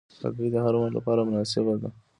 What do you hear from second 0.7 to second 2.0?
عمر لپاره مناسبه ده.